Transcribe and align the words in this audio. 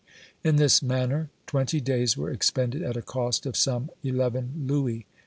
In 0.43 0.55
this 0.55 0.81
manner 0.81 1.29
twenty 1.45 1.79
days 1.79 2.17
were 2.17 2.31
expended 2.31 2.81
at 2.81 2.97
a 2.97 3.03
cost 3.03 3.45
of 3.45 3.55
some 3.55 3.91
eleven 4.03 4.63
louis. 4.65 5.05